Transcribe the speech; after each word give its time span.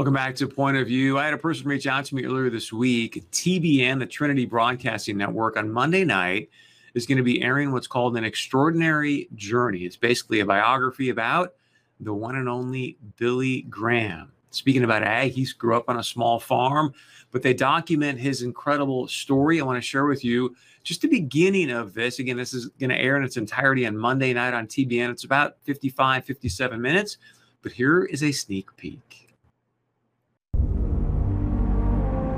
Welcome 0.00 0.14
back 0.14 0.34
to 0.36 0.48
Point 0.48 0.78
of 0.78 0.86
View. 0.86 1.18
I 1.18 1.26
had 1.26 1.34
a 1.34 1.36
person 1.36 1.68
reach 1.68 1.86
out 1.86 2.06
to 2.06 2.14
me 2.14 2.24
earlier 2.24 2.48
this 2.48 2.72
week. 2.72 3.22
TBN, 3.32 3.98
the 3.98 4.06
Trinity 4.06 4.46
Broadcasting 4.46 5.18
Network, 5.18 5.58
on 5.58 5.70
Monday 5.70 6.06
night 6.06 6.48
is 6.94 7.04
going 7.04 7.18
to 7.18 7.22
be 7.22 7.42
airing 7.42 7.70
what's 7.70 7.86
called 7.86 8.16
an 8.16 8.24
extraordinary 8.24 9.28
journey. 9.34 9.80
It's 9.80 9.98
basically 9.98 10.40
a 10.40 10.46
biography 10.46 11.10
about 11.10 11.52
the 12.00 12.14
one 12.14 12.36
and 12.36 12.48
only 12.48 12.96
Billy 13.18 13.60
Graham. 13.68 14.32
Speaking 14.52 14.84
about 14.84 15.02
ag, 15.02 15.32
he 15.32 15.46
grew 15.58 15.76
up 15.76 15.90
on 15.90 15.98
a 15.98 16.02
small 16.02 16.40
farm, 16.40 16.94
but 17.30 17.42
they 17.42 17.52
document 17.52 18.18
his 18.18 18.40
incredible 18.40 19.06
story. 19.06 19.60
I 19.60 19.64
want 19.66 19.76
to 19.76 19.86
share 19.86 20.06
with 20.06 20.24
you 20.24 20.56
just 20.82 21.02
the 21.02 21.08
beginning 21.08 21.70
of 21.70 21.92
this. 21.92 22.20
Again, 22.20 22.38
this 22.38 22.54
is 22.54 22.68
going 22.80 22.88
to 22.88 22.98
air 22.98 23.18
in 23.18 23.22
its 23.22 23.36
entirety 23.36 23.86
on 23.86 23.98
Monday 23.98 24.32
night 24.32 24.54
on 24.54 24.66
TBN. 24.66 25.10
It's 25.10 25.24
about 25.24 25.56
55, 25.64 26.24
57 26.24 26.80
minutes, 26.80 27.18
but 27.60 27.72
here 27.72 28.04
is 28.04 28.22
a 28.22 28.32
sneak 28.32 28.74
peek. 28.78 29.29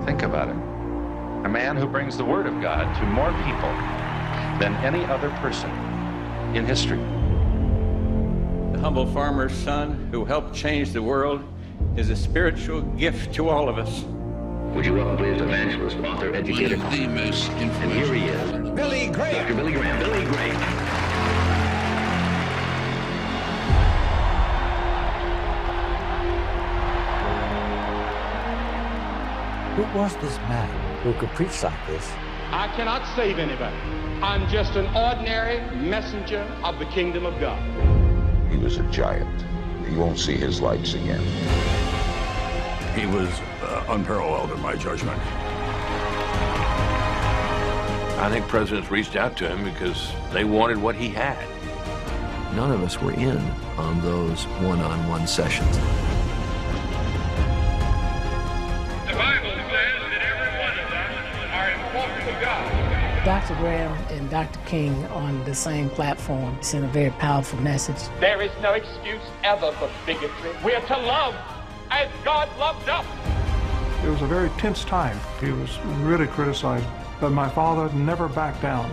Think 0.05 0.23
about 0.23 0.49
it. 0.49 0.57
A 1.45 1.49
man 1.49 1.77
who 1.77 1.87
brings 1.87 2.17
the 2.17 2.25
Word 2.25 2.47
of 2.47 2.61
God 2.61 2.93
to 2.99 3.07
more 3.07 3.33
people 3.45 3.71
than 4.59 4.75
any 4.85 5.05
other 5.05 5.31
person 5.41 5.71
in 6.57 6.67
history. 6.67 6.99
The 8.73 8.81
humble 8.81 9.07
farmer's 9.07 9.53
son 9.53 10.09
who 10.11 10.25
helped 10.25 10.55
change 10.55 10.93
the 10.93 11.03
world 11.03 11.45
is 11.97 12.11
a 12.11 12.17
spiritual 12.17 12.83
gift 12.83 13.33
to 13.35 13.49
all 13.49 13.69
of 13.69 13.79
us. 13.79 14.05
Would 14.75 14.87
you 14.87 14.95
welcome, 14.95 15.19
please, 15.19 15.41
evangelist, 15.41 15.97
author, 15.99 16.35
educator? 16.35 16.79
One 16.79 16.87
of 16.87 16.93
the 16.93 17.07
most 17.07 17.51
influential. 17.53 17.83
And 17.83 17.93
here 17.93 18.15
he 18.15 18.25
is. 18.25 18.71
Billy 18.71 19.07
Graham. 19.09 19.47
Dr. 19.47 19.55
Billy 19.55 19.73
Graham. 19.73 19.99
Billy 20.01 20.25
Graham. 20.25 21.32
Who 29.77 29.85
was 29.99 30.15
this 30.17 30.37
man 30.51 30.69
who 31.01 31.15
could 31.15 31.31
preach 31.31 31.63
like 31.63 31.87
this? 31.87 32.13
I 32.51 32.71
cannot 32.77 33.07
save 33.17 33.39
anybody. 33.39 33.75
I'm 34.21 34.47
just 34.51 34.77
an 34.77 34.85
ordinary 34.95 35.63
messenger 35.75 36.43
of 36.63 36.79
the 36.79 36.85
kingdom 36.85 37.25
of 37.25 37.41
God. 37.41 37.59
He 38.53 38.59
was 38.59 38.77
a 38.77 38.83
giant. 38.91 39.47
You 39.91 39.99
won't 39.99 40.19
see 40.19 40.37
his 40.37 40.61
lights 40.61 40.93
again. 40.93 41.23
He 42.95 43.07
was 43.07 43.31
uh, 43.63 43.87
unparalleled 43.89 44.51
in 44.51 44.61
my 44.61 44.77
judgment. 44.77 45.19
I 48.21 48.29
think 48.31 48.47
presidents 48.49 48.91
reached 48.91 49.17
out 49.17 49.39
to 49.39 49.49
him 49.49 49.65
because 49.65 50.13
they 50.35 50.45
wanted 50.45 50.77
what 50.77 50.97
he 50.97 51.09
had. 51.09 51.49
None 52.55 52.73
of 52.73 52.83
us 52.83 53.01
were 53.01 53.15
in 53.15 53.39
on 53.79 54.03
those 54.03 54.45
one-on-one 54.45 55.27
sessions. 55.27 55.79
Dr. 63.25 63.55
Graham 63.55 63.93
and 64.11 64.29
Dr. 64.31 64.59
King 64.67 65.07
on 65.07 65.45
the 65.45 65.55
same 65.55 65.89
platform 65.91 66.61
sent 66.61 66.85
a 66.85 66.89
very 66.89 67.11
powerful 67.11 67.57
message. 67.61 67.97
There 68.19 68.43
is 68.43 68.51
no 68.61 68.73
excuse 68.73 69.23
ever 69.45 69.71
for 69.73 69.89
bigotry. 70.05 70.51
We 70.65 70.75
are 70.75 70.85
to 70.89 70.97
love 70.97 71.37
as 71.93 72.11
God 72.25 72.49
loved 72.59 72.89
us. 72.89 73.07
It 74.05 74.09
was 74.09 74.23
a 74.23 74.27
very 74.27 74.49
tense 74.59 74.85
time. 74.85 75.21
He 75.41 75.53
was 75.53 75.79
really 76.01 76.27
criticized, 76.27 76.85
but 77.21 77.31
my 77.31 77.49
father 77.49 77.95
never 77.95 78.27
backed 78.27 78.61
down. 78.61 78.91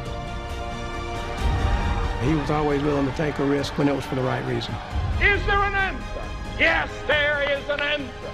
He 2.24 2.36
was 2.36 2.52
always 2.52 2.84
willing 2.84 3.08
to 3.08 3.18
take 3.18 3.40
a 3.40 3.46
risk 3.46 3.80
when 3.80 3.88
it 3.90 3.96
was 3.96 4.06
for 4.06 4.14
the 4.14 4.22
right 4.22 4.46
reason. 4.46 4.76
Is 5.24 5.44
there 5.48 5.58
an 5.58 5.74
answer? 5.74 6.22
Yes, 6.60 6.88
there 7.08 7.42
is 7.50 7.68
an 7.68 7.80
answer. 7.80 8.32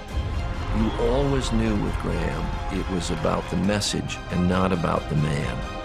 You 0.76 0.90
always 1.06 1.50
knew 1.52 1.74
with 1.82 1.96
Graham 2.00 2.78
it 2.78 2.86
was 2.90 3.10
about 3.10 3.48
the 3.48 3.56
message 3.56 4.18
and 4.30 4.46
not 4.46 4.72
about 4.72 5.08
the 5.08 5.16
man. 5.16 5.75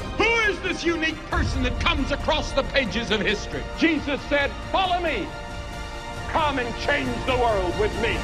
Who 0.72 0.78
is 0.78 0.84
this 0.84 0.96
unique 0.96 1.18
person 1.26 1.64
that 1.64 1.78
comes 1.82 2.14
across 2.14 2.54
the 2.54 2.64
pages 2.64 3.12
of 3.12 3.20
history? 3.20 3.62
Jesus 3.78 4.22
said, 4.30 4.50
Follow 4.72 5.02
me. 5.02 5.28
Come 6.30 6.60
and 6.60 6.80
change 6.80 7.14
the 7.26 7.36
world 7.36 7.78
with 7.78 7.94
me. 8.02 8.18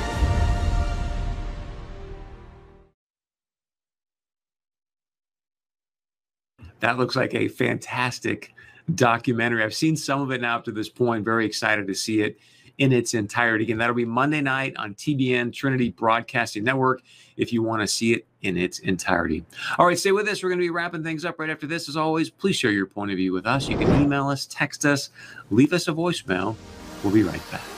That 6.80 6.98
looks 6.98 7.18
like 7.18 7.36
a 7.36 7.50
fantastic 7.50 8.54
documentary. 8.96 9.62
I've 9.62 9.76
seen 9.76 9.98
some 9.98 10.22
of 10.22 10.32
it 10.32 10.40
now 10.40 10.56
up 10.56 10.64
to 10.66 10.72
this 10.72 10.88
point. 10.88 11.26
Very 11.26 11.46
excited 11.46 11.86
to 11.88 11.94
see 11.94 12.22
it 12.22 12.40
in 12.78 12.94
its 12.94 13.14
entirety. 13.14 13.66
Again, 13.66 13.78
that'll 13.78 13.96
be 13.96 14.06
Monday 14.06 14.42
night 14.42 14.76
on 14.78 14.94
TBN 14.94 15.54
Trinity 15.54 15.90
Broadcasting 15.90 16.64
Network 16.64 17.02
if 17.36 17.52
you 17.52 17.64
want 17.64 17.82
to 17.82 17.88
see 17.88 18.14
it 18.14 18.26
in 18.42 18.58
its 18.58 18.80
entirety. 18.80 19.44
All 19.78 19.86
right, 19.86 19.98
stay 19.98 20.12
with 20.12 20.28
us. 20.28 20.44
We're 20.44 20.50
going 20.50 20.60
to 20.60 20.66
be 20.66 20.70
wrapping 20.70 21.04
things 21.04 21.26
up 21.26 21.40
right 21.40 21.50
after 21.50 21.68
this. 21.68 21.90
As 21.90 21.98
always, 21.98 22.30
please 22.30 22.56
share 22.56 22.72
your 22.72 22.86
point 22.86 23.12
of 23.12 23.18
view 23.18 23.34
with 23.34 23.46
us. 23.46 23.68
You 23.68 23.78
can 23.78 24.02
email 24.02 24.28
us, 24.30 24.46
text 24.46 24.86
us, 24.86 25.10
leave 25.50 25.74
us 25.74 25.88
a 25.88 25.94
voicemail. 25.94 26.56
We'll 27.04 27.14
be 27.14 27.24
right 27.24 27.42
back. 27.52 27.77